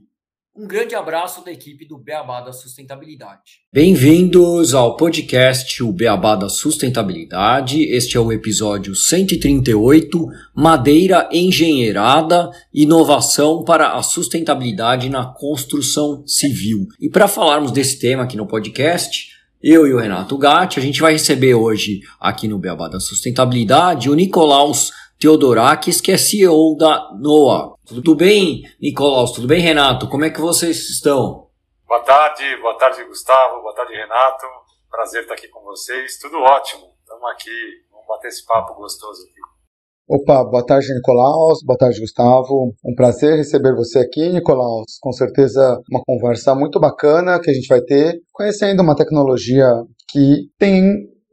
[0.55, 3.59] Um grande abraço da equipe do Beabá da Sustentabilidade.
[3.73, 7.83] Bem-vindos ao podcast O Beabá da Sustentabilidade.
[7.83, 16.87] Este é o episódio 138, Madeira Engenheirada, Inovação para a Sustentabilidade na Construção Civil.
[17.01, 19.30] E para falarmos desse tema aqui no podcast,
[19.63, 24.09] eu e o Renato Gatti, a gente vai receber hoje aqui no Beabá da Sustentabilidade
[24.09, 27.75] o Nicolaus Teodorakis, que é CEO da NOAA.
[27.85, 29.33] Tudo bem, Nicolaus?
[29.33, 30.09] Tudo bem, Renato?
[30.09, 31.47] Como é que vocês estão?
[31.87, 34.47] Boa tarde, boa tarde, Gustavo, boa tarde, Renato.
[34.89, 36.17] Prazer estar aqui com vocês.
[36.17, 36.95] Tudo ótimo.
[37.01, 37.51] Estamos aqui,
[37.91, 39.50] vamos bater esse papo gostoso aqui.
[40.13, 41.63] Opa, boa tarde, Nicolaus.
[41.63, 42.75] Boa tarde, Gustavo.
[42.83, 44.97] Um prazer receber você aqui, Nicolaus.
[44.99, 49.65] Com certeza, uma conversa muito bacana que a gente vai ter, conhecendo uma tecnologia
[50.09, 50.83] que tem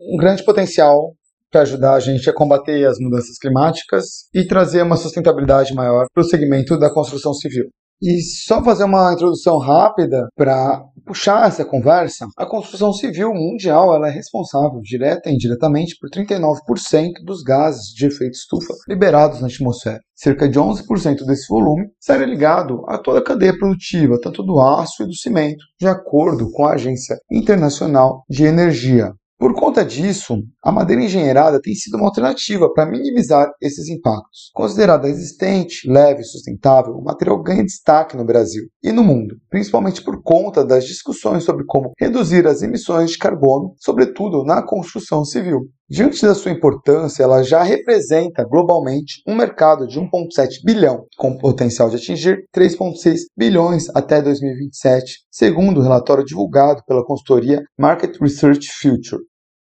[0.01, 1.13] um grande potencial
[1.51, 6.21] para ajudar a gente a combater as mudanças climáticas e trazer uma sustentabilidade maior para
[6.21, 7.65] o segmento da construção civil.
[8.01, 14.09] E só fazer uma introdução rápida para puxar essa conversa, a construção civil mundial ela
[14.09, 20.01] é responsável, direta e indiretamente, por 39% dos gases de efeito estufa liberados na atmosfera.
[20.15, 25.03] Cerca de 11% desse volume será ligado a toda a cadeia produtiva, tanto do aço
[25.03, 30.73] e do cimento, de acordo com a Agência Internacional de Energia, por conta disso, a
[30.73, 34.51] madeira engenheirada tem sido uma alternativa para minimizar esses impactos.
[34.53, 40.03] Considerada resistente, leve e sustentável, o material ganha destaque no Brasil e no mundo, principalmente
[40.03, 45.69] por conta das discussões sobre como reduzir as emissões de carbono, sobretudo na construção civil.
[45.91, 51.89] Diante da sua importância, ela já representa globalmente um mercado de 1,7 bilhão, com potencial
[51.89, 59.23] de atingir 3,6 bilhões até 2027, segundo o relatório divulgado pela consultoria Market Research Future.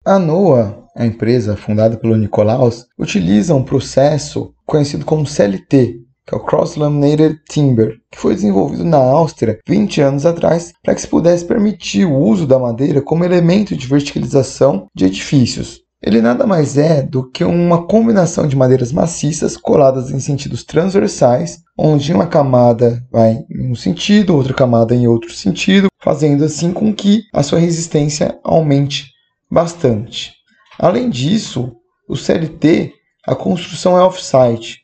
[0.06, 6.38] A NOAA, a empresa fundada pelo Nicolaus, utiliza um processo conhecido como CLT, que é
[6.38, 11.08] o Cross Laminated Timber, que foi desenvolvido na Áustria 20 anos atrás para que se
[11.08, 15.80] pudesse permitir o uso da madeira como elemento de verticalização de edifícios.
[16.06, 21.59] Ele nada mais é do que uma combinação de madeiras maciças coladas em sentidos transversais,
[21.78, 26.94] onde uma camada vai em um sentido, outra camada em outro sentido, fazendo assim com
[26.94, 29.12] que a sua resistência aumente
[29.53, 30.34] bastante.
[30.80, 31.75] Além disso,
[32.09, 32.91] o CLT,
[33.25, 34.80] a construção é off-site,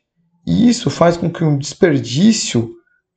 [0.46, 2.70] e isso faz com que o desperdício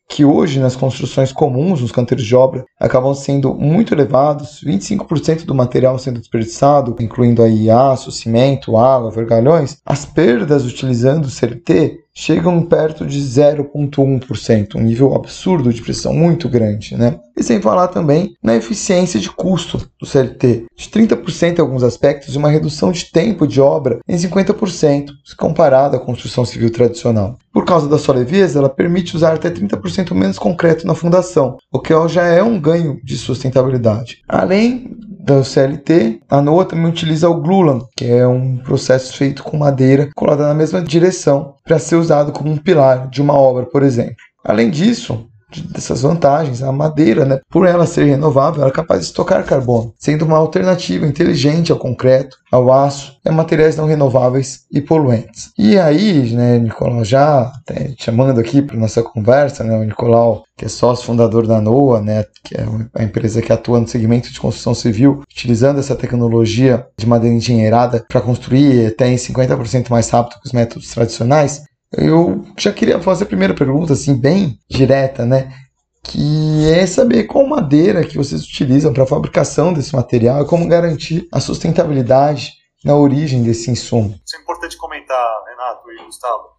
[0.09, 5.56] que hoje nas construções comuns, nos canteiros de obra, acabam sendo muito elevados, 25% do
[5.56, 12.62] material sendo desperdiçado, incluindo aí aço, cimento, água, vergalhões, as perdas utilizando o CLT chegam
[12.62, 17.19] perto de 0,1%, um nível absurdo de pressão muito grande, né?
[17.35, 22.35] E sem falar também na eficiência de custo do CLT, de 30% em alguns aspectos
[22.35, 27.38] e uma redução de tempo de obra em 50%, se comparado à construção civil tradicional.
[27.52, 31.79] Por causa da sua leveza, ela permite usar até 30% menos concreto na fundação, o
[31.79, 34.22] que já é um ganho de sustentabilidade.
[34.28, 39.56] Além da CLT, a NOAA também utiliza o glulam, que é um processo feito com
[39.57, 43.84] madeira colada na mesma direção para ser usado como um pilar de uma obra, por
[43.84, 44.17] exemplo.
[44.44, 45.29] Além disso,
[45.62, 49.94] dessas vantagens, a madeira, né, por ela ser renovável, ela é capaz de estocar carbono,
[49.97, 55.52] sendo uma alternativa inteligente ao concreto, ao aço a materiais não renováveis e poluentes.
[55.58, 57.52] E aí, né, Nicolau, já
[57.97, 62.26] chamando aqui para nossa conversa, né, o Nicolau, que é sócio fundador da NOA, né,
[62.44, 67.08] que é a empresa que atua no segmento de construção civil, utilizando essa tecnologia de
[67.08, 71.64] madeira engenheirada para construir até em 50% mais rápido que os métodos tradicionais,
[71.97, 75.53] eu já queria fazer a primeira pergunta, assim, bem direta, né?
[76.03, 80.67] Que é saber qual madeira que vocês utilizam para a fabricação desse material e como
[80.67, 82.51] garantir a sustentabilidade
[82.84, 84.19] na origem desse insumo.
[84.25, 86.49] Isso é importante comentar, Renato e Gustavo.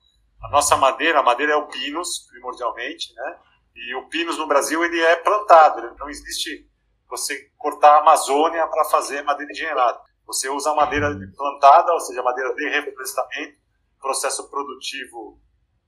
[0.42, 3.36] A nossa madeira, a madeira é o pinus, primordialmente, né?
[3.76, 6.66] E o pinus no Brasil ele é plantado, não existe
[7.08, 9.98] você cortar a Amazônia para fazer madeira engenheirada.
[10.26, 13.63] Você usa madeira plantada, ou seja, madeira de reflorestamento,
[14.04, 15.40] processo produtivo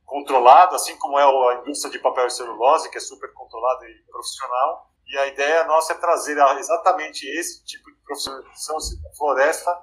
[0.07, 4.03] controlado, assim como é a indústria de papel e celulose, que é super controlada e
[4.11, 4.91] profissional.
[5.07, 8.79] E a ideia nossa é trazer exatamente esse tipo de profissionalização,
[9.19, 9.83] floresta,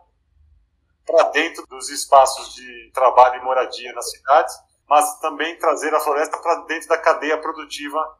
[1.06, 4.56] para dentro dos espaços de trabalho e moradia nas cidades,
[4.89, 8.19] mas também trazer a floresta para dentro da cadeia produtiva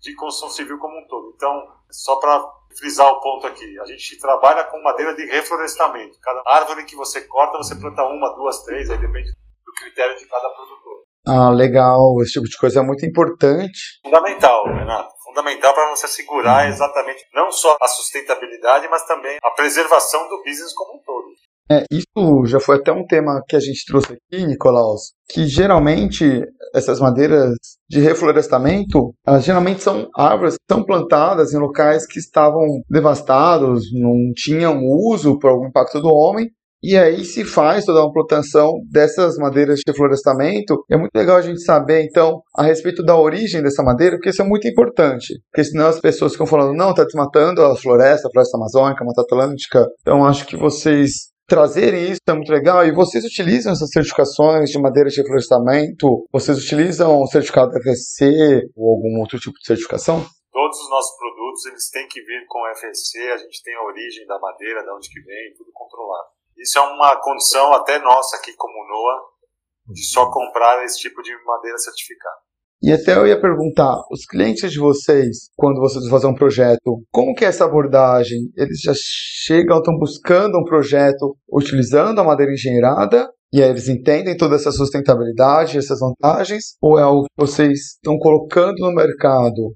[0.00, 1.32] de construção civil como um todo.
[1.36, 6.18] Então, só para frisar o ponto aqui, a gente trabalha com madeira de reflorestamento.
[6.20, 10.26] Cada árvore que você corta, você planta uma, duas, três, aí depende do critério de
[10.26, 10.80] cada produtor.
[11.26, 12.20] Ah, legal.
[12.22, 14.00] Esse tipo de coisa é muito importante.
[14.02, 15.14] Fundamental, Renato.
[15.22, 20.72] Fundamental para você assegurar exatamente não só a sustentabilidade, mas também a preservação do business
[20.72, 21.29] como um todo.
[21.70, 26.44] É, isso já foi até um tema que a gente trouxe aqui, Nicolaus, que geralmente
[26.74, 27.54] essas madeiras
[27.88, 34.32] de reflorestamento, elas geralmente são árvores que são plantadas em locais que estavam devastados, não
[34.34, 36.50] tinham uso por algum impacto do homem,
[36.82, 40.82] e aí se faz toda uma plantação dessas madeiras de reflorestamento.
[40.90, 44.40] É muito legal a gente saber, então, a respeito da origem dessa madeira, porque isso
[44.40, 45.40] é muito importante.
[45.52, 49.06] Porque senão as pessoas ficam falando, não, está desmatando a floresta, a floresta amazônica, a
[49.06, 49.86] Mata Atlântica.
[50.00, 52.86] Então, acho que vocês trazerem isso é muito legal.
[52.86, 56.24] E vocês utilizam essas certificações de madeira de reflorestamento?
[56.32, 60.24] Vocês utilizam o certificado FSC ou algum outro tipo de certificação?
[60.52, 64.26] Todos os nossos produtos eles têm que vir com FSC, a gente tem a origem
[64.26, 66.28] da madeira, de onde que vem, tudo controlado.
[66.56, 71.32] Isso é uma condição até nossa aqui como NOA, de só comprar esse tipo de
[71.44, 72.49] madeira certificada.
[72.82, 77.02] E até eu ia perguntar, os clientes de vocês, quando vocês vão fazer um projeto,
[77.12, 78.50] como que é essa abordagem?
[78.56, 84.34] Eles já chegam, estão buscando um projeto utilizando a madeira engenheirada e aí eles entendem
[84.34, 86.76] toda essa sustentabilidade, essas vantagens?
[86.80, 89.74] Ou é algo que vocês estão colocando no mercado,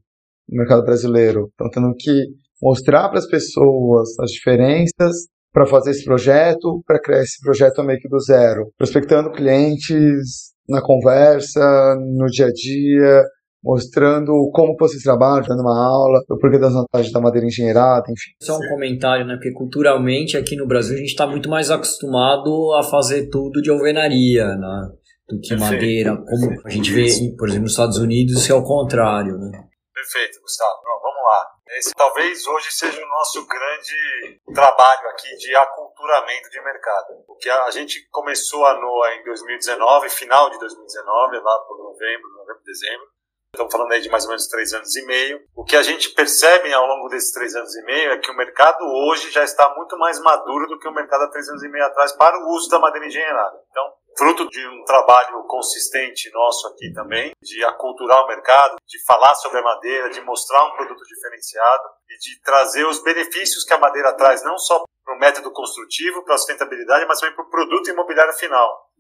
[0.49, 1.49] no mercado brasileiro?
[1.51, 2.25] Estão tendo que
[2.63, 8.01] mostrar para as pessoas as diferenças para fazer esse projeto, para criar esse projeto meio
[8.01, 11.61] que do zero, prospectando clientes na conversa,
[11.97, 13.23] no dia a dia,
[13.65, 18.33] mostrando como vocês trabalham, dando uma aula, o porquê das vantagens da madeira engenheirada, enfim.
[18.43, 19.35] Só um comentário, né?
[19.35, 23.71] Porque culturalmente aqui no Brasil a gente está muito mais acostumado a fazer tudo de
[23.71, 24.89] alvenaria, né?
[25.27, 25.73] Do que Perfeito.
[25.73, 27.09] madeira, como a gente vê,
[27.39, 29.51] por exemplo, nos Estados Unidos, isso é o contrário, né?
[29.95, 30.77] Perfeito, Gustavo.
[30.85, 31.47] vamos lá.
[31.79, 35.57] Esse talvez hoje seja o nosso grande trabalho aqui de
[36.05, 37.25] aculturamento de mercado.
[37.27, 42.63] Porque a gente começou a NOA em 2019, final de 2019, lá por novembro, novembro,
[42.65, 43.07] dezembro.
[43.55, 45.41] Estamos falando aí de mais ou menos três anos e meio.
[45.55, 48.37] O que a gente percebe ao longo desses três anos e meio é que o
[48.37, 51.69] mercado hoje já está muito mais maduro do que o mercado há três anos e
[51.69, 53.57] meio atrás para o uso da madeira engenheirada.
[53.71, 59.37] Então, fruto de um trabalho consistente nosso aqui também, de aculturar o mercado, de falar
[59.37, 63.79] sobre a madeira, de mostrar um produto diferenciado e de trazer os benefícios que a
[63.79, 67.51] madeira traz, não só para o método construtivo, para a sustentabilidade, mas também para o
[67.51, 68.91] produto imobiliário final.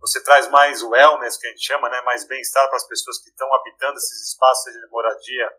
[0.00, 3.28] Você traz mais wellness, que a gente chama, né, mais bem-estar para as pessoas que
[3.28, 5.52] estão habitando esses espaços, seja de moradia,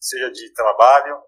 [0.00, 1.22] seja de trabalho.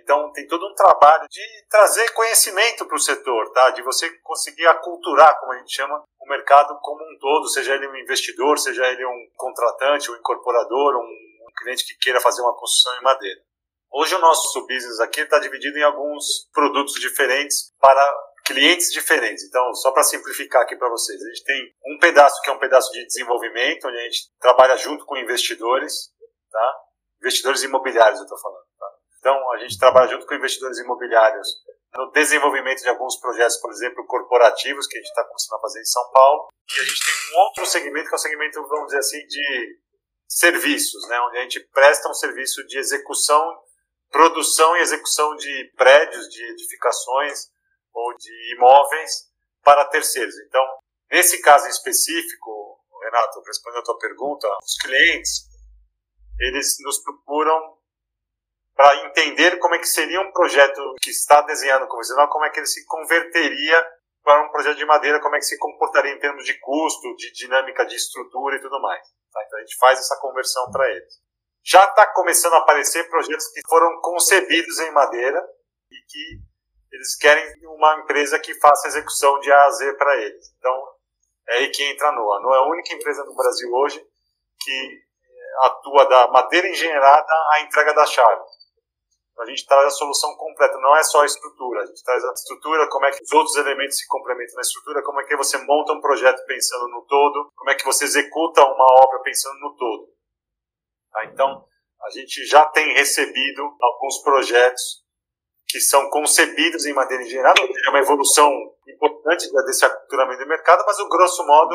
[0.00, 3.70] Então, tem todo um trabalho de trazer conhecimento para o setor, tá?
[3.70, 7.88] de você conseguir aculturar, como a gente chama, o mercado como um todo, seja ele
[7.88, 11.28] um investidor, seja ele um contratante, um incorporador, um,
[11.58, 13.40] cliente que queira fazer uma construção em madeira.
[13.90, 19.44] Hoje o nosso business aqui está dividido em alguns produtos diferentes para clientes diferentes.
[19.44, 22.58] Então, só para simplificar aqui para vocês, a gente tem um pedaço que é um
[22.58, 26.10] pedaço de desenvolvimento, onde a gente trabalha junto com investidores,
[26.50, 26.76] tá?
[27.20, 28.64] Investidores imobiliários, eu estou falando.
[28.78, 28.86] Tá?
[29.18, 31.48] Então, a gente trabalha junto com investidores imobiliários
[31.94, 35.80] no desenvolvimento de alguns projetos, por exemplo, corporativos, que a gente está começando a fazer
[35.80, 36.48] em São Paulo.
[36.76, 39.78] E a gente tem um outro segmento, que é o segmento, vamos dizer assim, de
[40.28, 43.58] serviços, né, onde a gente presta um serviço de execução,
[44.10, 47.50] produção e execução de prédios, de edificações
[47.92, 49.28] ou de imóveis
[49.62, 50.34] para terceiros.
[50.46, 50.62] Então,
[51.10, 55.48] nesse caso específico, Renato, respondendo a tua pergunta, os clientes,
[56.38, 57.78] eles nos procuram
[58.74, 62.60] para entender como é que seria um projeto que está desenhando convencional, como é que
[62.60, 63.84] ele se converteria
[64.22, 67.32] para um projeto de madeira, como é que se comportaria em termos de custo, de
[67.32, 69.02] dinâmica de estrutura e tudo mais.
[69.32, 69.42] Tá?
[69.46, 71.14] Então a gente faz essa conversão para eles.
[71.70, 75.38] Já está começando a aparecer projetos que foram concebidos em madeira
[75.90, 76.40] e que
[76.92, 80.54] eles querem uma empresa que faça execução de A a Z para eles.
[80.58, 80.88] Então
[81.48, 82.38] é aí que entra a NOA.
[82.38, 84.02] A NOA é a única empresa no Brasil hoje
[84.60, 85.02] que
[85.64, 88.42] atua da madeira engenheirada à entrega da chave
[89.38, 91.82] a gente traz a solução completa, não é só a estrutura.
[91.82, 95.02] A gente traz a estrutura, como é que os outros elementos se complementam na estrutura,
[95.02, 98.64] como é que você monta um projeto pensando no todo, como é que você executa
[98.64, 100.08] uma obra pensando no todo.
[101.12, 101.24] Tá?
[101.24, 101.64] Então,
[102.00, 105.02] A gente já tem recebido alguns projetos
[105.66, 108.50] que são concebidos em madeira engenheirada, é uma evolução
[108.86, 111.74] importante desse aculturamento do mercado, mas o grosso modo,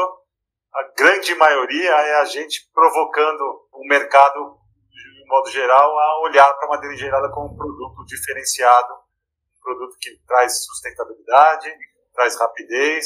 [0.73, 4.57] a grande maioria é a gente provocando o mercado,
[4.89, 9.95] de modo geral, a olhar para a madeira engenheirada como um produto diferenciado, um produto
[9.99, 11.71] que traz sustentabilidade,
[12.13, 13.05] traz rapidez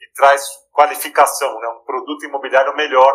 [0.00, 1.68] e traz qualificação, né?
[1.68, 3.14] um produto imobiliário melhor,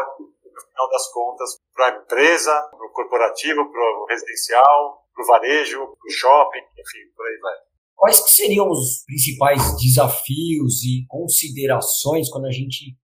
[0.58, 5.28] no final das contas, para a empresa, para o corporativo, para o residencial, para o
[5.28, 7.56] varejo, para o shopping, enfim, por aí vai.
[7.96, 12.96] Quais que seriam os principais desafios e considerações quando a gente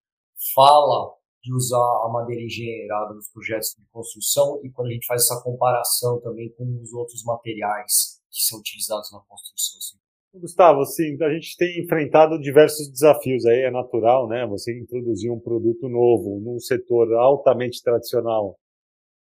[0.53, 5.23] fala de usar a madeira engenheirada nos projetos de construção e quando a gente faz
[5.23, 10.02] essa comparação também com os outros materiais que são utilizados na construção civil?
[10.35, 14.45] Gustavo, sim, a gente tem enfrentado diversos desafios aí, é natural, né?
[14.47, 18.57] Você introduzir um produto novo num setor altamente tradicional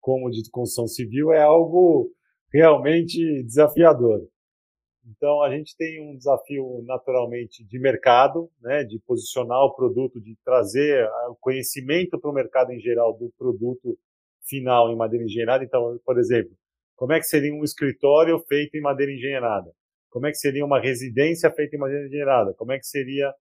[0.01, 2.11] como o de construção civil é algo
[2.53, 4.27] realmente desafiador.
[5.07, 10.37] Então a gente tem um desafio naturalmente de mercado, né, de posicionar o produto, de
[10.45, 13.99] trazer o conhecimento para o mercado em geral do produto
[14.49, 15.65] final em madeira engenheirada.
[15.65, 16.53] Então, por exemplo,
[16.97, 19.73] como é que seria um escritório feito em madeira engenheirada?
[20.11, 22.55] Como é que seria uma residência feita em madeira engenheirada?
[22.55, 23.33] Como é que seria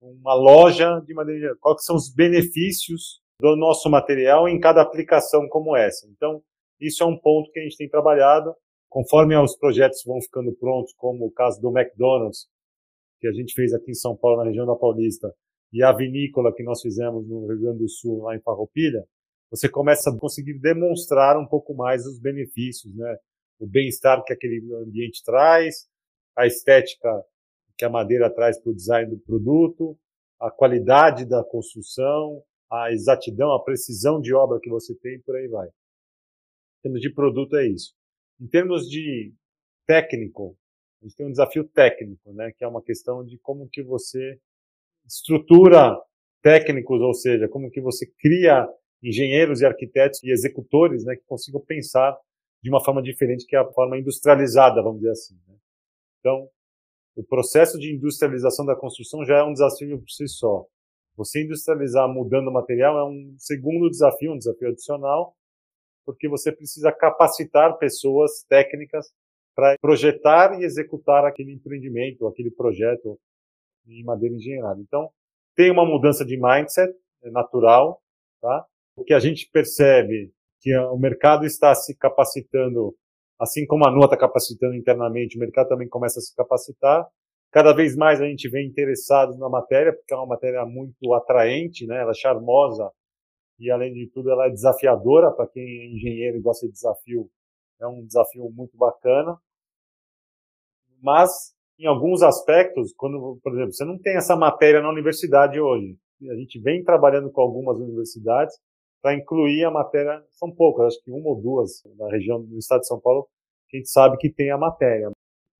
[0.00, 1.60] uma loja de madeira engenheirada?
[1.60, 6.06] Quais são os benefícios do nosso material em cada aplicação como essa?
[6.08, 6.42] Então,
[6.80, 8.54] isso é um ponto que a gente tem trabalhado.
[8.88, 12.46] Conforme os projetos vão ficando prontos, como o caso do McDonald's,
[13.20, 15.32] que a gente fez aqui em São Paulo, na região da Paulista,
[15.72, 19.06] e a vinícola que nós fizemos no Rio Grande do Sul, lá em Farroupilha,
[19.50, 23.16] você começa a conseguir demonstrar um pouco mais os benefícios, né?
[23.58, 25.88] O bem-estar que aquele ambiente traz,
[26.36, 27.24] a estética
[27.76, 29.98] que a madeira traz para o design do produto,
[30.40, 35.46] a qualidade da construção, a exatidão, a precisão de obra que você tem, por aí
[35.48, 35.68] vai.
[35.68, 37.94] Em termos de produto é isso.
[38.40, 39.32] Em termos de
[39.86, 40.56] técnico,
[41.00, 44.38] a gente tem um desafio técnico, né, que é uma questão de como que você
[45.06, 45.96] estrutura
[46.42, 48.68] técnicos, ou seja, como que você cria
[49.02, 52.16] engenheiros e arquitetos e executores, né, que consigam pensar
[52.62, 55.34] de uma forma diferente que é a forma industrializada, vamos dizer assim.
[55.48, 55.56] Né?
[56.22, 56.48] Então,
[57.16, 60.64] o processo de industrialização da construção já é um desafio por si só.
[61.16, 65.34] Você industrializar mudando o material é um segundo desafio, um desafio adicional,
[66.06, 69.12] porque você precisa capacitar pessoas técnicas
[69.54, 73.18] para projetar e executar aquele empreendimento, aquele projeto
[73.86, 74.80] em madeira engenheirada.
[74.80, 75.10] Então,
[75.54, 78.00] tem uma mudança de mindset é natural,
[78.40, 78.66] tá?
[78.96, 82.94] O que a gente percebe que o mercado está se capacitando,
[83.42, 87.04] assim como a NOA está capacitando internamente, o mercado também começa a se capacitar.
[87.50, 91.86] Cada vez mais a gente vem interessado na matéria, porque é uma matéria muito atraente,
[91.86, 92.00] né?
[92.00, 92.88] Ela é charmosa,
[93.58, 97.28] e além de tudo ela é desafiadora para quem é engenheiro e gosta de desafio,
[97.80, 99.36] é um desafio muito bacana.
[101.02, 105.96] Mas em alguns aspectos, quando, por exemplo, você não tem essa matéria na universidade hoje.
[106.30, 108.54] A gente vem trabalhando com algumas universidades
[109.02, 112.80] para incluir a matéria, são poucas, acho que uma ou duas na região do estado
[112.80, 113.26] de São Paulo,
[113.68, 115.10] que a gente sabe que tem a matéria.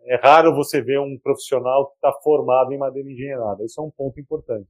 [0.05, 3.65] É raro você ver um profissional que está formado em madeira engenheirada.
[3.65, 4.69] Isso é um ponto importante.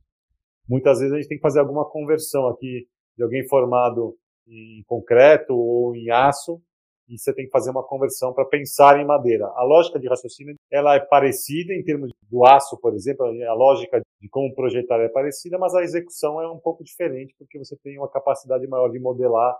[0.68, 2.86] Muitas vezes a gente tem que fazer alguma conversão aqui
[3.16, 6.60] de alguém formado em concreto ou em aço
[7.08, 9.46] e você tem que fazer uma conversão para pensar em madeira.
[9.46, 14.00] A lógica de raciocínio ela é parecida em termos do aço, por exemplo, a lógica
[14.20, 17.98] de como projetar é parecida, mas a execução é um pouco diferente porque você tem
[17.98, 19.56] uma capacidade maior de modelar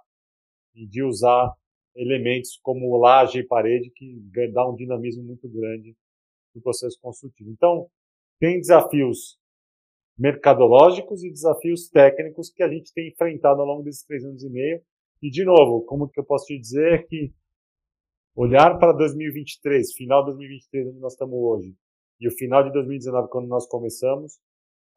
[0.75, 1.53] e de usar
[1.95, 4.21] elementos como laje e parede que
[4.53, 5.95] dá um dinamismo muito grande
[6.55, 7.51] no processo construtivo.
[7.51, 7.87] Então,
[8.39, 9.39] tem desafios
[10.17, 14.49] mercadológicos e desafios técnicos que a gente tem enfrentado ao longo desses três anos e
[14.49, 14.83] meio.
[15.23, 17.33] E, de novo, como que eu posso te dizer que
[18.35, 21.77] olhar para 2023, final de 2023, onde nós estamos hoje,
[22.21, 24.39] e o final de 2019, quando nós começamos,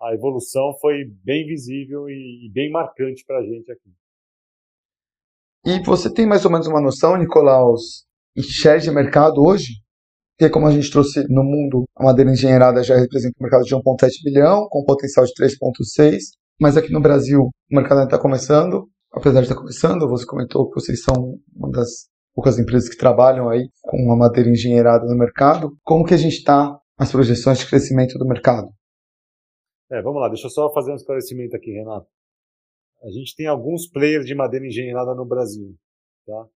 [0.01, 3.89] a evolução foi bem visível e, bem marcante para a gente aqui.
[5.65, 8.05] E você tem mais ou menos uma noção, Nicolaus,
[8.35, 9.73] em share de mercado hoje?
[10.37, 13.73] Porque, como a gente trouxe no mundo, a madeira engenheirada já representa um mercado de
[13.73, 16.17] 1,7 bilhão, com potencial de 3,6.
[16.59, 18.87] Mas aqui no Brasil, o mercado ainda está começando.
[19.15, 23.47] Apesar de estar começando, você comentou que vocês são uma das poucas empresas que trabalham
[23.47, 25.77] aí com a madeira engenheirada no mercado.
[25.83, 28.67] Como que a gente está as projeções de crescimento do mercado?
[29.89, 32.07] É, vamos lá, deixa eu só fazer um esclarecimento aqui, Renato.
[33.03, 35.73] A gente tem alguns players de madeira engenheirada no Brasil,
[36.25, 36.47] tá?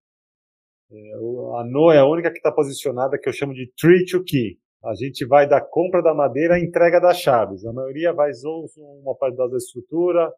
[0.92, 1.14] É,
[1.60, 4.60] a NOA é a única que está posicionada que eu chamo de tree to key.
[4.84, 7.66] A gente vai da compra da madeira à entrega das chaves.
[7.66, 8.66] A maioria vai ou
[9.02, 10.30] uma parte da estrutura,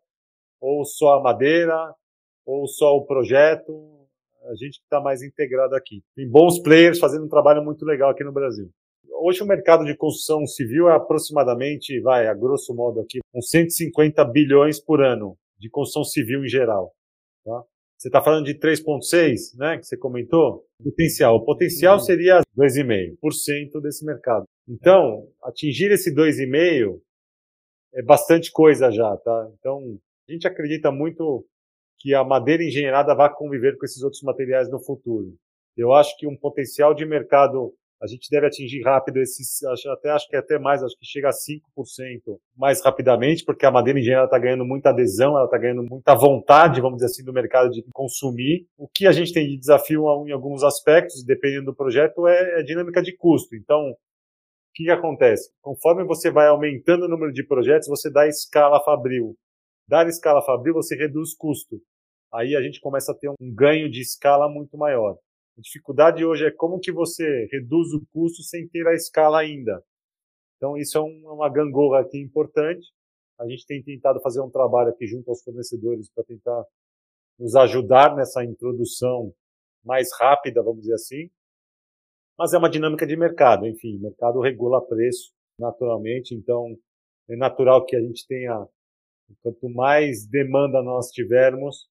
[0.59, 1.95] ou só a madeira,
[2.51, 3.72] ou só o projeto.
[4.43, 6.01] a gente está mais integrado aqui.
[6.15, 8.70] Tem bons players fazendo um trabalho muito legal aqui no Brasil.
[9.24, 14.25] Hoje o mercado de construção civil é aproximadamente, vai, a grosso modo aqui, uns 150
[14.25, 16.91] bilhões por ano de construção civil em geral.
[17.46, 17.63] Tá?
[17.98, 20.65] Você está falando de 3,6, né, que você comentou?
[20.84, 21.36] Potencial.
[21.36, 22.03] O potencial uhum.
[22.03, 24.46] seria 2,5% desse mercado.
[24.67, 27.00] Então, atingir esse 2,5%
[27.93, 29.51] é bastante coisa já, tá?
[29.60, 31.46] Então, a gente acredita muito
[32.01, 35.36] que a madeira engenheirada vai conviver com esses outros materiais no futuro.
[35.77, 40.27] Eu acho que um potencial de mercado a gente deve atingir rápido esses, até acho
[40.27, 44.39] que até mais, acho que chega a 5% mais rapidamente, porque a madeira engenheirada está
[44.39, 48.65] ganhando muita adesão, ela está ganhando muita vontade, vamos dizer assim, do mercado de consumir.
[48.75, 52.60] O que a gente tem de desafio em alguns aspectos, dependendo do projeto, é a
[52.62, 53.55] é dinâmica de custo.
[53.55, 53.96] Então, o
[54.74, 55.51] que, que acontece?
[55.62, 59.36] Conforme você vai aumentando o número de projetos, você dá escala fabril.
[59.88, 61.79] Dar escala fabril, você reduz custo.
[62.33, 65.17] Aí a gente começa a ter um ganho de escala muito maior.
[65.57, 69.83] A dificuldade hoje é como que você reduz o custo sem ter a escala ainda.
[70.57, 72.88] Então isso é uma gangorra aqui importante.
[73.39, 76.63] A gente tem tentado fazer um trabalho aqui junto aos fornecedores para tentar
[77.38, 79.33] nos ajudar nessa introdução
[79.83, 81.29] mais rápida, vamos dizer assim.
[82.38, 86.75] Mas é uma dinâmica de mercado, enfim, o mercado regula preço naturalmente, então
[87.29, 88.65] é natural que a gente tenha
[89.41, 91.88] quanto mais demanda nós tivermos,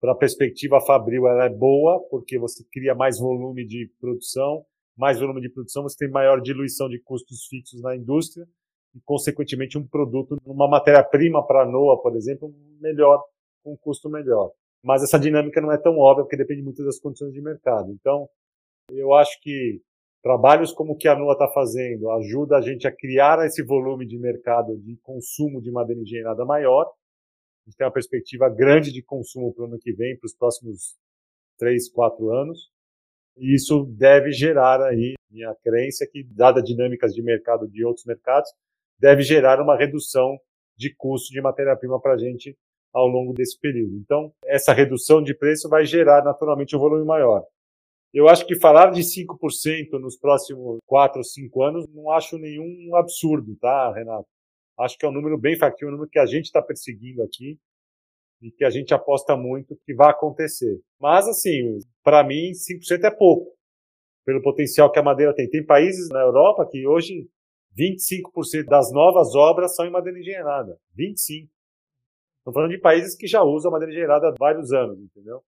[0.00, 4.64] para a perspectiva fabril ela é boa, porque você cria mais volume de produção,
[4.96, 8.46] mais volume de produção, você tem maior diluição de custos fixos na indústria
[8.94, 13.22] e, consequentemente, um produto, uma matéria-prima para a NOA, por exemplo, melhor,
[13.62, 14.50] com um custo melhor.
[14.82, 17.92] Mas essa dinâmica não é tão óbvia, porque depende muito das condições de mercado.
[17.92, 18.28] Então,
[18.90, 19.80] eu acho que
[20.22, 24.06] trabalhos como o que a NOA está fazendo ajuda a gente a criar esse volume
[24.06, 26.90] de mercado de consumo de madeira engenheirada maior,
[27.66, 30.96] gente tem uma perspectiva grande de consumo para o ano que vem, para os próximos
[31.58, 32.70] três, quatro anos.
[33.36, 38.50] E isso deve gerar aí, minha crença, que, dada dinâmicas de mercado de outros mercados,
[38.98, 40.38] deve gerar uma redução
[40.76, 42.56] de custo de matéria-prima para a gente
[42.92, 43.96] ao longo desse período.
[43.96, 47.44] Então, essa redução de preço vai gerar naturalmente um volume maior.
[48.12, 52.96] Eu acho que falar de 5% nos próximos 4 ou 5 anos não acho nenhum
[52.96, 54.26] absurdo, tá, Renato?
[54.80, 57.58] Acho que é um número bem factível, um número que a gente está perseguindo aqui
[58.42, 60.80] e que a gente aposta muito que vai acontecer.
[60.98, 63.52] Mas, assim, para mim, 5% é pouco,
[64.24, 65.48] pelo potencial que a madeira tem.
[65.48, 67.28] Tem países na Europa que hoje
[67.78, 70.78] 25% das novas obras são em madeira engenheirada.
[70.98, 71.48] 25%.
[72.38, 75.42] Estou falando de países que já usam madeira engenheirada há vários anos, entendeu?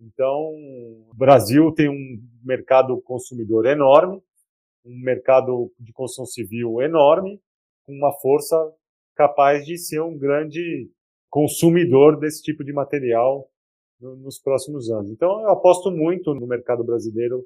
[0.00, 4.22] Então, o Brasil tem um mercado consumidor enorme,
[4.84, 7.40] um mercado de construção civil enorme,
[7.84, 8.56] com uma força
[9.14, 10.90] capaz de ser um grande
[11.30, 13.48] consumidor desse tipo de material
[14.00, 15.10] nos próximos anos.
[15.10, 17.44] Então, eu aposto muito no mercado brasileiro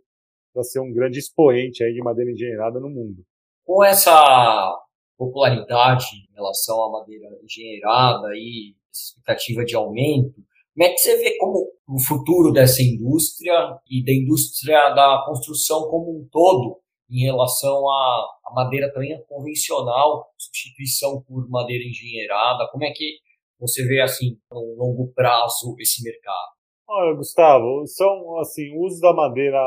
[0.52, 3.22] para ser um grande expoente aí de madeira engenheirada no mundo.
[3.64, 4.76] Com essa
[5.16, 10.34] popularidade em relação à madeira engenheirada e expectativa de aumento,
[10.74, 15.88] como é que você vê como o futuro dessa indústria e da indústria da construção
[15.88, 22.68] como um todo em relação à, à madeira também convencional, substituição por madeira engenheirada?
[22.70, 23.18] Como é que
[23.58, 26.58] você vê assim no longo prazo esse mercado?
[26.90, 29.60] Olha, Gustavo, são assim, o uso da madeira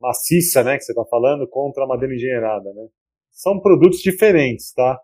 [0.00, 2.88] maciça, né, que você está falando, contra a madeira engenheirada, né?
[3.30, 5.00] São produtos diferentes, tá?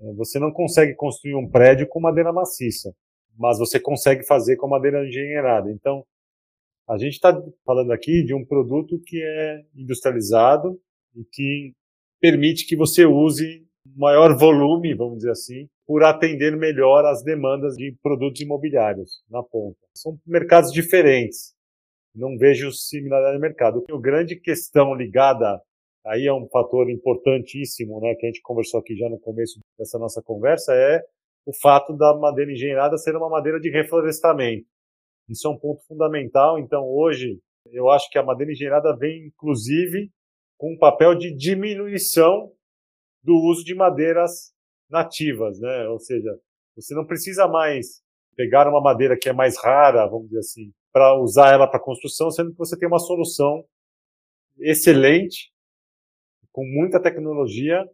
[0.00, 2.94] É, você não consegue construir um prédio com madeira maciça,
[3.38, 5.70] mas você consegue fazer com madeira engenheirada.
[5.70, 6.04] Então,
[6.88, 7.32] a gente está
[7.64, 10.78] falando aqui de um produto que é industrializado
[11.14, 11.72] e que
[12.20, 13.66] permite que você use
[13.96, 19.78] maior volume, vamos dizer assim, por atender melhor as demandas de produtos imobiliários na ponta.
[19.96, 21.54] São mercados diferentes.
[22.14, 23.84] Não vejo similaridade no mercado.
[23.90, 25.60] A grande questão ligada
[26.06, 29.98] aí é um fator importantíssimo, né, que a gente conversou aqui já no começo dessa
[29.98, 31.02] nossa conversa, é
[31.46, 34.66] o fato da madeira engenheirada ser uma madeira de reflorestamento.
[35.28, 36.58] Isso é um ponto fundamental.
[36.58, 37.40] Então, hoje,
[37.72, 40.10] eu acho que a madeira engenheirada vem, inclusive,
[40.56, 42.52] com um papel de diminuição
[43.22, 44.52] do uso de madeiras
[44.88, 45.88] nativas, né?
[45.88, 46.38] Ou seja,
[46.76, 48.02] você não precisa mais
[48.36, 52.30] pegar uma madeira que é mais rara, vamos dizer assim, para usar ela para construção,
[52.30, 53.64] sendo que você tem uma solução
[54.58, 55.52] excelente,
[56.52, 57.84] com muita tecnologia,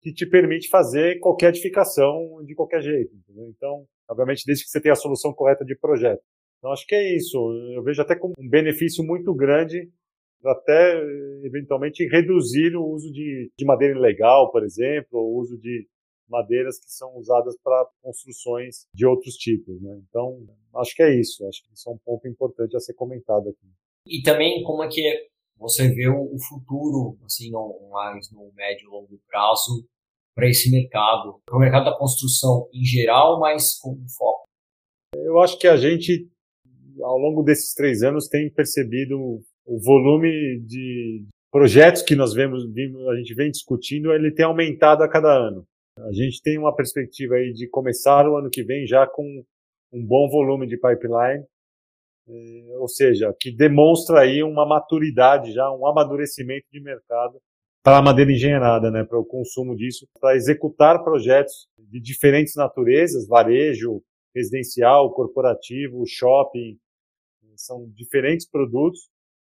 [0.00, 3.14] que te permite fazer qualquer edificação de qualquer jeito.
[3.14, 3.48] Entendeu?
[3.48, 6.22] Então, obviamente, desde que você tenha a solução correta de projeto.
[6.62, 7.36] Então, acho que é isso.
[7.74, 9.90] Eu vejo até como um benefício muito grande
[10.44, 11.00] até
[11.44, 15.88] eventualmente reduzir o uso de, de madeira ilegal, por exemplo, o uso de
[16.28, 19.80] madeiras que são usadas para construções de outros tipos.
[19.80, 20.00] Né?
[20.08, 20.44] Então,
[20.76, 21.46] acho que é isso.
[21.46, 23.66] Acho que isso é um ponto importante a ser comentado aqui.
[24.06, 25.02] E também como é que
[25.58, 27.50] você vê o futuro, assim,
[27.90, 29.86] mais no médio e longo prazo,
[30.34, 34.44] para esse mercado, para o mercado da construção em geral, mas com foco?
[35.14, 36.28] Eu acho que a gente,
[37.00, 42.64] ao longo desses três anos, tem percebido o volume de projetos que nós vemos,
[43.10, 45.64] a gente vem discutindo, ele tem aumentado a cada ano.
[45.98, 49.44] A gente tem uma perspectiva aí de começar o ano que vem já com
[49.92, 51.44] um bom volume de pipeline,
[52.28, 57.38] é, ou seja, que demonstra aí uma maturidade já, um amadurecimento de mercado
[57.82, 63.26] para a madeira engenheirada, né, para o consumo disso, para executar projetos de diferentes naturezas,
[63.26, 64.02] varejo,
[64.34, 66.78] residencial, corporativo, shopping,
[67.56, 69.10] são diferentes produtos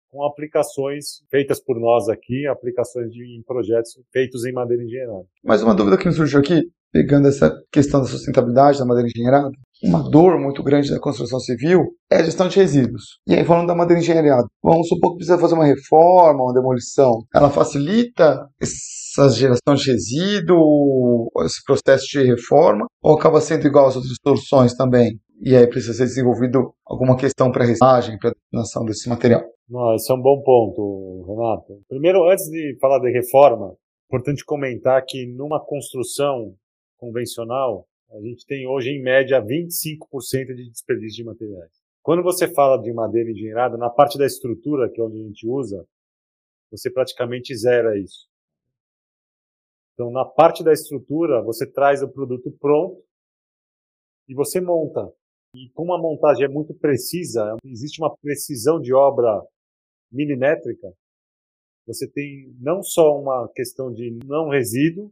[0.10, 5.26] com aplicações feitas por nós aqui, aplicações de, em projetos feitos em madeira engenheirada.
[5.44, 9.50] Mais uma dúvida que me surgiu aqui, pegando essa questão da sustentabilidade da madeira engenheirada.
[9.84, 13.20] Uma dor muito grande da construção civil é a gestão de resíduos.
[13.28, 17.26] E aí, falando da madeira engenheirada, vamos supor que precisa fazer uma reforma, uma demolição.
[17.34, 18.48] Ela facilita
[19.22, 24.74] essa geração de resíduo, esse processo de reforma, ou acaba sendo igual às outras soluções
[24.74, 25.20] também?
[25.42, 29.44] E aí precisa ser desenvolvido alguma questão para reciclagem, para destinação desse material.
[29.70, 31.82] Não, esse é um bom ponto, Renato.
[31.88, 33.76] Primeiro, antes de falar de reforma,
[34.08, 36.56] importante comentar que numa construção
[36.98, 41.72] convencional, a gente tem hoje em média 25% de desperdício de materiais.
[42.02, 45.48] Quando você fala de madeira engenheirada, na parte da estrutura, que é onde a gente
[45.48, 45.86] usa,
[46.72, 48.28] você praticamente zera isso.
[49.94, 53.04] Então, na parte da estrutura, você traz o produto pronto
[54.28, 55.12] e você monta.
[55.56, 59.42] E como a montagem é muito precisa, existe uma precisão de obra
[60.12, 60.92] milimétrica,
[61.86, 65.12] você tem não só uma questão de não resíduo,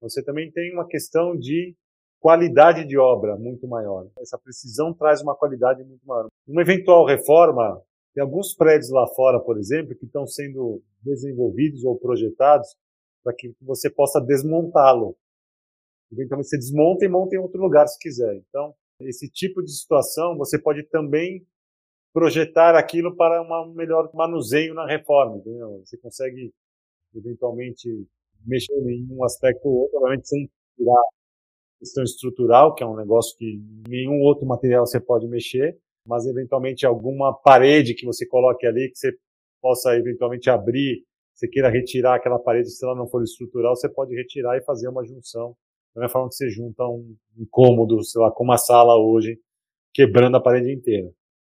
[0.00, 1.74] você também tem uma questão de
[2.20, 4.08] qualidade de obra muito maior.
[4.20, 6.28] Essa precisão traz uma qualidade muito maior.
[6.46, 7.82] Uma eventual reforma,
[8.14, 12.74] tem alguns prédios lá fora, por exemplo, que estão sendo desenvolvidos ou projetados
[13.26, 15.16] para que você possa desmontá-lo.
[16.12, 18.36] Eventualmente você desmonta e monta em outro lugar se quiser.
[18.36, 21.44] Então, esse tipo de situação você pode também
[22.12, 25.82] projetar aquilo para um melhor manuseio na reforma, entendeu?
[25.84, 26.54] Você consegue
[27.16, 28.06] eventualmente
[28.46, 31.02] mexer em um aspecto ou outro, obviamente sem tirar
[31.80, 36.86] questão estrutural, que é um negócio que nenhum outro material você pode mexer, mas eventualmente
[36.86, 39.12] alguma parede que você coloque ali que você
[39.60, 41.04] possa eventualmente abrir,
[41.36, 44.88] você queira retirar aquela parede, se ela não for estrutural, você pode retirar e fazer
[44.88, 45.54] uma junção.
[45.94, 49.38] Da mesma forma que você junta um, um cômodo, sei lá, com uma sala hoje,
[49.92, 51.10] quebrando a parede inteira.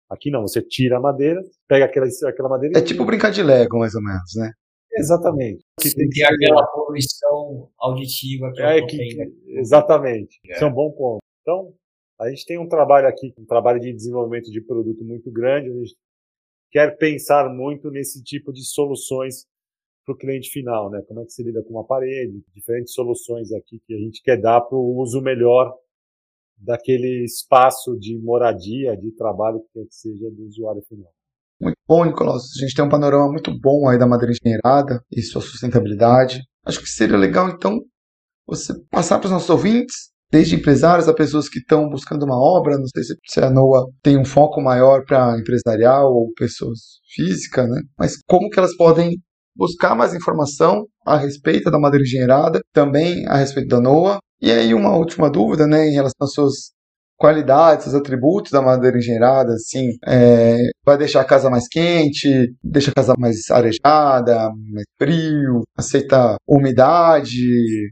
[0.10, 2.80] Aqui não, você tira a madeira, pega aquela, aquela madeira.
[2.80, 4.52] É tipo brincar de Lego, mais ou menos, né?
[4.98, 5.63] Exatamente.
[5.80, 10.39] Que tem que aquela poluição auditiva que é, que, que, Exatamente.
[10.48, 10.54] É.
[10.54, 11.19] Isso é um bom ponto.
[11.41, 11.74] Então,
[12.19, 15.69] a gente tem um trabalho aqui, um trabalho de desenvolvimento de produto muito grande.
[15.69, 15.95] A gente
[16.71, 19.45] quer pensar muito nesse tipo de soluções
[20.06, 21.02] para o cliente final, né?
[21.08, 24.39] Como é que se lida com uma parede, diferentes soluções aqui que a gente quer
[24.39, 25.74] dar para o uso melhor
[26.58, 31.12] daquele espaço de moradia, de trabalho que quer que seja do usuário final.
[31.60, 32.36] Muito bom, Nicolau.
[32.36, 36.41] A gente tem um panorama muito bom aí da madeira engenheirada e sua sustentabilidade.
[36.65, 37.80] Acho que seria legal, então,
[38.46, 42.78] você passar para os nossos ouvintes, desde empresários a pessoas que estão buscando uma obra.
[42.78, 47.82] Não sei se a NOA tem um foco maior para empresarial ou pessoas físicas, né?
[47.98, 49.18] Mas como que elas podem
[49.56, 54.74] buscar mais informação a respeito da madeira engenheirada, também a respeito da NOA e aí
[54.74, 56.76] uma última dúvida, né, em relação às suas
[57.18, 62.91] qualidades, os atributos da madeira engenheirada, assim, é, vai deixar a casa mais quente, deixa
[62.91, 67.39] a casa mais arejada, mais frio, aceita umidade,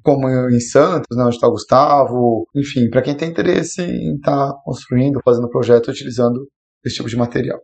[0.04, 4.50] como em Santos, né, onde está o Gustavo, enfim, para quem tem interesse em estar
[4.50, 6.46] tá construindo, fazendo projeto utilizando
[6.86, 7.60] esse tipo de material.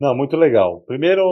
[0.00, 0.82] Não, muito legal.
[0.86, 1.22] Primeiro,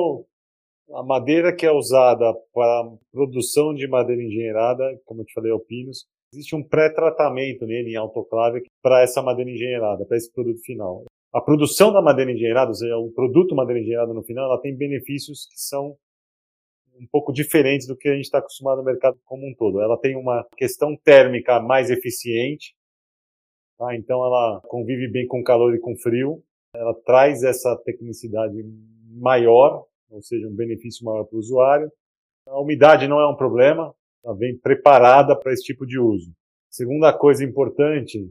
[0.95, 5.55] a madeira que é usada para produção de madeira engenheirada, como eu te falei, é
[5.55, 10.61] o Pinus, Existe um pré-tratamento nele em autoclave para essa madeira engenheirada, para esse produto
[10.61, 11.05] final.
[11.33, 14.77] A produção da madeira engenheirada, ou seja, o produto madeira engenheirada no final, ela tem
[14.77, 15.97] benefícios que são
[17.01, 19.81] um pouco diferentes do que a gente está acostumado no mercado como um todo.
[19.81, 22.75] Ela tem uma questão térmica mais eficiente,
[23.79, 23.95] tá?
[23.95, 26.43] então ela convive bem com calor e com frio,
[26.75, 28.57] ela traz essa tecnicidade
[29.19, 31.91] maior, ou seja, um benefício maior para o usuário.
[32.47, 33.95] A umidade não é um problema,
[34.25, 36.33] ela vem preparada para esse tipo de uso.
[36.71, 38.31] Segunda coisa importante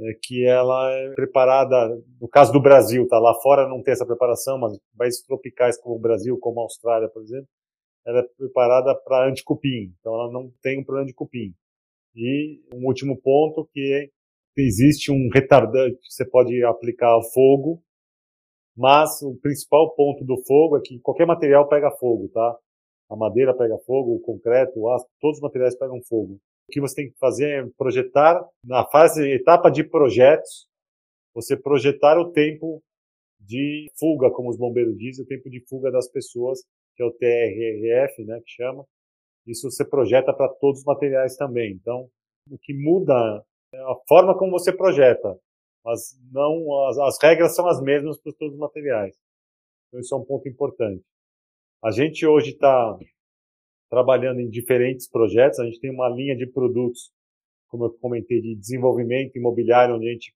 [0.00, 4.06] é que ela é preparada, no caso do Brasil, tá lá fora não tem essa
[4.06, 7.48] preparação, mas países tropicais como o Brasil, como a Austrália, por exemplo,
[8.06, 11.54] ela é preparada para anticupim, então ela não tem um problema de cupim.
[12.14, 14.08] E um último ponto que é,
[14.60, 17.82] existe um retardante que você pode aplicar ao fogo,
[18.78, 22.56] mas o principal ponto do fogo é que qualquer material pega fogo, tá?
[23.10, 26.34] A madeira pega fogo, o concreto, o aço, todos os materiais pegam fogo.
[26.68, 30.68] O que você tem que fazer é projetar na fase, etapa de projetos,
[31.34, 32.80] você projetar o tempo
[33.40, 36.60] de fuga, como os bombeiros dizem, o tempo de fuga das pessoas,
[36.94, 38.84] que é o TRRF, né, que chama.
[39.44, 41.72] Isso você projeta para todos os materiais também.
[41.72, 42.08] Então,
[42.48, 45.36] o que muda é a forma como você projeta,
[45.88, 49.16] mas não as, as regras são as mesmas para todos os materiais.
[49.88, 51.02] Então, isso é um ponto importante.
[51.82, 52.98] A gente hoje está
[53.88, 55.58] trabalhando em diferentes projetos.
[55.58, 57.10] A gente tem uma linha de produtos,
[57.68, 60.34] como eu comentei, de desenvolvimento imobiliário, onde a gente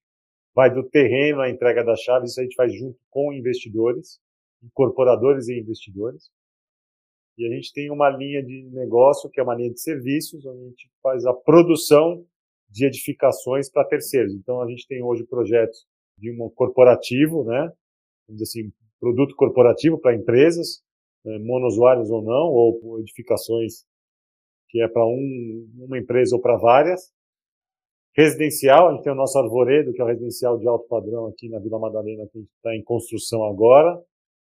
[0.55, 4.19] vai do terreno à entrega das chaves, isso a gente faz junto com investidores,
[4.63, 6.31] incorporadores e investidores.
[7.37, 10.63] E a gente tem uma linha de negócio, que é uma linha de serviços, onde
[10.63, 12.25] a gente faz a produção
[12.73, 14.33] de edificações para terceiros.
[14.33, 15.85] Então a gente tem hoje projetos
[16.17, 17.71] de um corporativo, né?
[18.27, 20.81] Vamos dizer assim, produto corporativo para empresas,
[21.23, 23.85] né, monousuários ou não, ou edificações
[24.69, 27.11] que é para um, uma empresa ou para várias.
[28.15, 31.47] Residencial, a gente tem o nosso arvoredo, que é o residencial de alto padrão aqui
[31.49, 33.99] na Vila Madalena, que está em construção agora.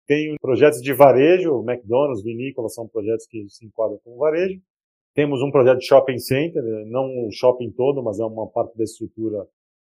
[0.05, 4.59] Tem projetos de varejo, McDonald's, vinícola, são projetos que se enquadram como varejo.
[5.13, 8.77] Temos um projeto de shopping center, né, não o shopping todo, mas é uma parte
[8.77, 9.47] da estrutura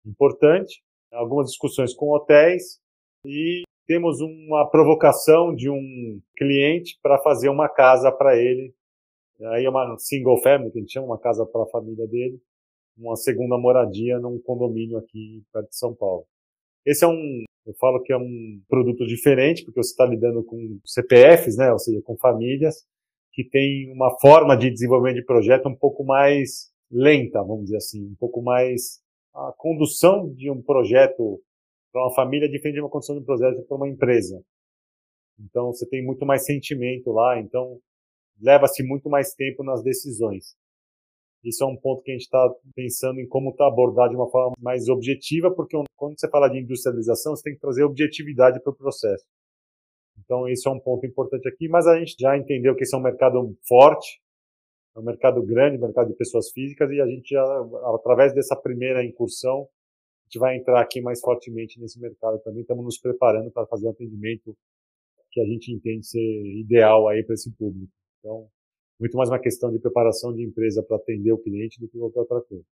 [0.05, 0.81] importante.
[1.11, 2.79] Algumas discussões com hotéis
[3.25, 8.73] e temos uma provocação de um cliente para fazer uma casa para ele.
[9.51, 12.41] Aí é uma single family, que a gente chama, uma casa para a família dele
[12.97, 16.25] uma segunda moradia num condomínio aqui perto de São Paulo.
[16.85, 20.79] Esse é um, eu falo que é um produto diferente, porque você está lidando com
[20.85, 22.85] CPFs, né, ou seja, com famílias,
[23.33, 28.05] que tem uma forma de desenvolvimento de projeto um pouco mais lenta, vamos dizer assim,
[28.05, 29.01] um pouco mais
[29.33, 31.41] a condução de um projeto
[31.91, 34.39] para uma família é de uma condução de um projeto para uma empresa.
[35.39, 37.79] Então você tem muito mais sentimento lá, então
[38.39, 40.55] leva-se muito mais tempo nas decisões.
[41.43, 44.29] Isso é um ponto que a gente está pensando em como tá abordar de uma
[44.29, 48.71] forma mais objetiva, porque quando você fala de industrialização, você tem que trazer objetividade para
[48.71, 49.25] o processo.
[50.23, 52.97] Então, isso é um ponto importante aqui, mas a gente já entendeu que esse é
[52.97, 54.21] um mercado forte,
[54.95, 57.43] é um mercado grande, mercado de pessoas físicas, e a gente já,
[57.95, 62.61] através dessa primeira incursão, a gente vai entrar aqui mais fortemente nesse mercado também.
[62.61, 64.55] Estamos nos preparando para fazer um atendimento
[65.31, 66.19] que a gente entende ser
[66.59, 67.91] ideal aí para esse público.
[68.19, 68.47] Então,
[68.99, 72.19] muito mais uma questão de preparação de empresa para atender o cliente do que qualquer
[72.19, 72.63] outra coisa.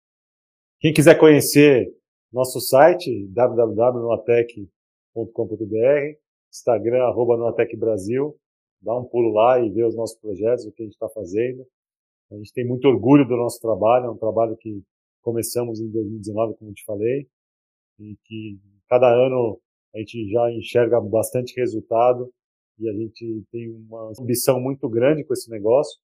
[0.80, 1.92] Quem quiser conhecer
[2.32, 6.21] nosso site, www.noatec.com.br,
[6.52, 7.38] Instagram, arroba
[7.78, 8.36] Brasil,
[8.82, 11.66] dá um pulo lá e vê os nossos projetos, o que a gente está fazendo.
[12.32, 14.82] A gente tem muito orgulho do nosso trabalho, é um trabalho que
[15.22, 17.28] começamos em 2019, como eu te falei,
[18.00, 18.60] e que
[18.90, 19.60] cada ano
[19.94, 22.32] a gente já enxerga bastante resultado
[22.80, 26.00] e a gente tem uma ambição muito grande com esse negócio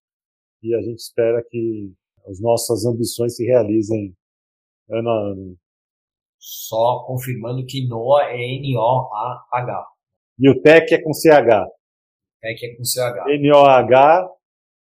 [0.62, 1.91] e a gente espera que
[2.27, 4.13] as nossas ambições se realizem
[4.89, 5.57] ano a ano.
[6.38, 9.96] Só confirmando que NOA é N-O-A-H.
[10.39, 11.65] E o TEC é com CH.
[12.41, 13.28] TEC é com CH.
[13.28, 14.28] N-O-H,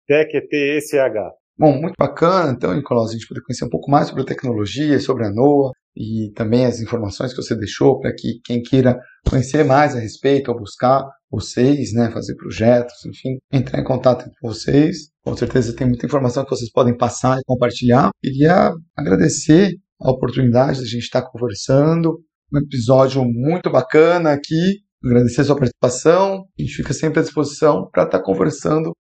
[0.08, 1.32] TEC é T-E-C-H.
[1.58, 5.00] Bom, muito bacana, então, Nicolau, a gente poder conhecer um pouco mais sobre a tecnologia,
[5.00, 9.64] sobre a NOA e também as informações que você deixou para que quem queira conhecer
[9.64, 15.10] mais a respeito ou buscar vocês, né, fazer projetos, enfim, entrar em contato com vocês.
[15.24, 18.10] Com certeza tem muita informação que vocês podem passar e compartilhar.
[18.22, 22.20] Queria agradecer a oportunidade de a gente estar conversando.
[22.54, 24.85] Um episódio muito bacana aqui.
[25.06, 26.48] Agradecer a sua participação.
[26.58, 28.92] A gente fica sempre à disposição para estar conversando,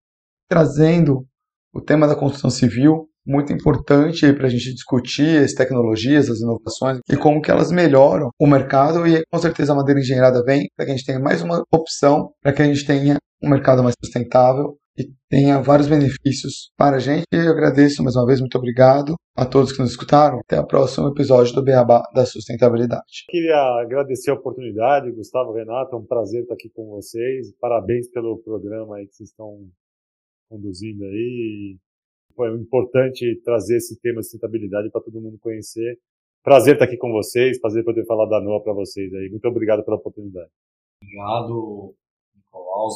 [0.49, 1.27] trazendo
[1.73, 6.99] o tema da construção civil muito importante para a gente discutir as tecnologias, as inovações
[7.11, 10.85] e como que elas melhoram o mercado e com certeza a madeira engenheirada vem para
[10.85, 13.95] que a gente tenha mais uma opção, para que a gente tenha um mercado mais
[13.99, 17.24] sustentável e tenha vários benefícios para a gente.
[17.33, 20.38] Eu agradeço mais uma vez, muito obrigado a todos que nos escutaram.
[20.40, 23.24] Até o próximo episódio do Beabá da Sustentabilidade.
[23.28, 27.52] Queria agradecer a oportunidade, Gustavo Renato, é um prazer estar aqui com vocês.
[27.61, 29.68] Parabéns pelo programa aí que vocês estão
[30.48, 31.78] conduzindo aí
[32.35, 35.98] foi importante trazer esse tema de sustentabilidade para todo mundo conhecer.
[36.42, 39.30] Prazer estar aqui com vocês, prazer poder falar da NOA para vocês aí.
[39.30, 40.50] Muito obrigado pela oportunidade.
[41.02, 41.94] Obrigado,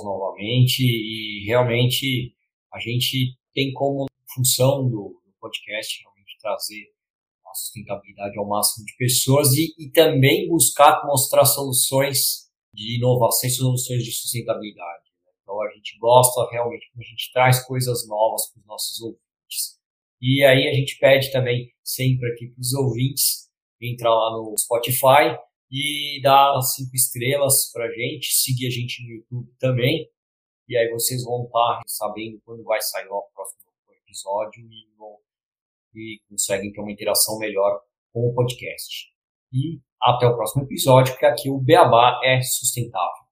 [0.05, 0.83] Novamente.
[0.83, 2.35] E realmente
[2.73, 6.93] a gente tem como função do, do podcast realmente trazer
[7.47, 13.53] a sustentabilidade ao máximo de pessoas e, e também buscar mostrar soluções de inovação e
[13.53, 15.05] soluções de sustentabilidade.
[15.25, 15.33] Né?
[15.43, 19.79] Então a gente gosta realmente quando a gente traz coisas novas para os nossos ouvintes.
[20.21, 23.49] E aí a gente pede também sempre aqui para os ouvintes
[23.81, 25.39] entrar lá no Spotify
[25.71, 30.09] e dar cinco estrelas para a gente, seguir a gente no YouTube também.
[30.69, 33.63] E aí vocês vão estar sabendo quando vai sair o próximo
[34.03, 35.17] episódio e, vão,
[35.95, 37.81] e conseguem ter uma interação melhor
[38.13, 39.09] com o podcast.
[39.53, 43.28] E até o próximo episódio, porque aqui o Beabá é sustentável.